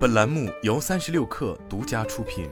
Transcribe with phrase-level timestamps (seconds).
[0.00, 2.48] 本栏目由三十六氪独家出品。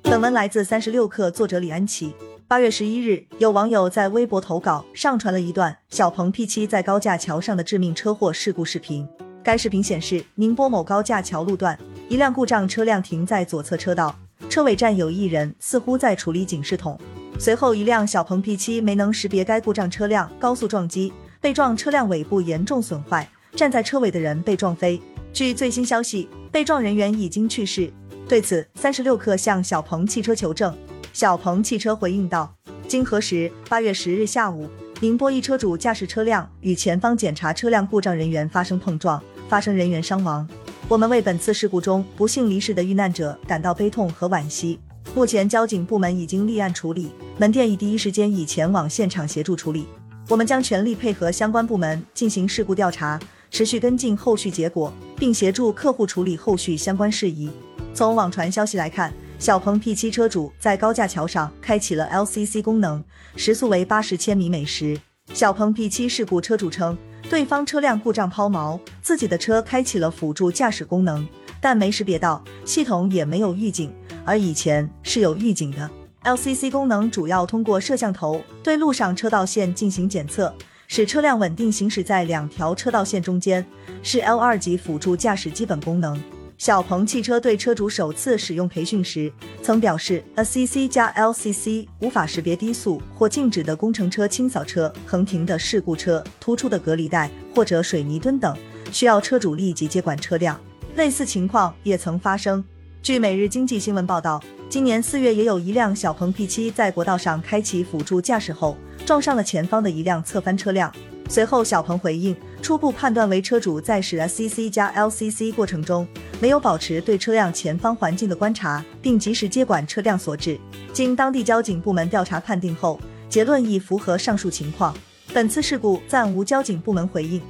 [0.00, 2.14] 本文来自三十六氪，作者李安琪。
[2.48, 9.06] 八月十一日，有网友在微博投稿，上传了一段小鹏 P7 在高架桥上的致命车祸事故视频。
[9.44, 14.18] 该视频显示，宁波某高架桥路段，一辆故障车辆停在左侧车道，
[14.48, 16.98] 车尾站有一人，似乎在处理警示筒。
[17.38, 21.12] 随后，一辆小鹏 P7 没能识别该故障车辆，高速撞击，
[21.42, 25.02] 被撞车辆尾部严重损坏，站在车尾的人被撞飞。
[25.32, 27.92] 据最新消息，被撞人员已经去世。
[28.28, 30.72] 对此，三十六氪向小鹏汽车求证，
[31.12, 32.54] 小鹏汽车回应道：
[32.86, 34.68] 经核实，八月十日下午，
[35.00, 40.48] 宁波一车主驾驶车辆与前方检查车辆故障人员发生碰撞，发生人员伤亡。
[40.86, 44.78] 我们为本次事故中不幸离世的遇难者感到悲痛和惋惜。
[45.12, 49.88] 目前，交警部门已经立案处理，门店已第一时间已前往现场协助处理。
[50.28, 57.50] 我们将全力配合相关部门进行事故调查，持续跟进后续结果，并协助客户处理后续相关事宜。
[57.92, 63.02] 从网传消息来看，小鹏 P7 车主在高架桥上开启了 LCC 功能，
[63.36, 64.98] 时速为八十千米每时。
[65.34, 66.96] 小鹏 P7 事故车主称，
[67.28, 71.26] 对方车辆故障抛锚，自己的车开启了辅助驾驶功能，
[71.60, 73.92] 但没识别到，系统也没有预警。
[74.24, 75.90] 而以前是有预警的。
[76.24, 80.54] LCC 功能主要通过摄像头对路上车道线进行检测，
[80.86, 83.64] 使车辆稳定行驶在两条车道线中间，
[84.04, 86.20] 是 L2 级辅助驾驶基本功能。
[86.58, 89.32] 小鹏汽车对车主首次使用培训时，
[89.64, 98.56] 曾表示，ACC 加 LCC 无法识别低速或静止的工程车、清扫车、横停的事故车、突出的隔离带或者水泥墩等，
[98.92, 100.60] 需要车主立即接管车辆。
[100.94, 102.64] 类似情况也曾发生。
[103.02, 104.40] 据每日经济新闻报道，
[104.72, 110.90] 今年四月也有一辆小鹏 P7 在国道上开启辅助驾驶后，撞上了前方的一辆侧翻车辆。
[111.28, 116.08] 随后，小鹏回应，初步判断为车主在使 SCC 加 LCC 过程中，
[116.40, 120.58] 没有保持对车辆前方环境的观察，并及时接管车辆所致。
[120.90, 122.98] 经当地交警部门调查判定后，
[123.28, 124.96] 结论已符合上述情况。
[125.34, 127.42] 本次事故暂无交警部门回应。